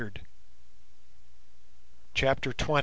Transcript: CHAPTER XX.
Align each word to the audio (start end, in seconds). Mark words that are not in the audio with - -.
CHAPTER 2.15 2.53
XX. 2.53 2.79